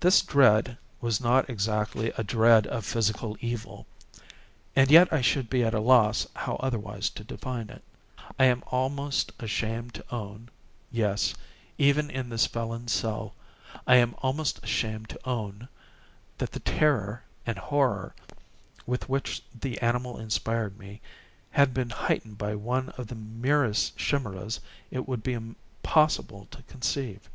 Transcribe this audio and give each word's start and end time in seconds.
This 0.00 0.22
dread 0.22 0.78
was 1.02 1.20
not 1.20 1.50
exactly 1.50 2.10
a 2.16 2.24
dread 2.24 2.66
of 2.68 2.86
physical 2.86 3.36
evil—and 3.42 4.90
yet 4.90 5.12
I 5.12 5.20
should 5.20 5.50
be 5.50 5.62
at 5.62 5.74
a 5.74 5.78
loss 5.78 6.26
how 6.34 6.56
otherwise 6.56 7.10
to 7.10 7.22
define 7.22 7.68
it. 7.68 7.84
I 8.38 8.44
am 8.46 8.64
almost 8.68 9.32
ashamed 9.38 9.92
to 9.92 10.04
own—yes, 10.10 11.34
even 11.76 12.08
in 12.08 12.30
this 12.30 12.46
felon's 12.46 12.92
cell, 12.92 13.34
I 13.86 13.96
am 13.96 14.14
almost 14.22 14.64
ashamed 14.64 15.10
to 15.10 15.28
own—that 15.28 16.52
the 16.52 16.60
terror 16.60 17.22
and 17.44 17.58
horror 17.58 18.14
with 18.86 19.06
which 19.10 19.42
the 19.60 19.78
animal 19.82 20.18
inspired 20.18 20.78
me, 20.78 21.02
had 21.50 21.74
been 21.74 21.90
heightened 21.90 22.38
by 22.38 22.54
one 22.54 22.88
of 22.96 23.08
the 23.08 23.14
merest 23.16 23.98
chimaeras 23.98 24.60
it 24.90 25.06
would 25.06 25.22
be 25.22 25.36
possible 25.82 26.48
to 26.52 26.62
conceive. 26.62 27.28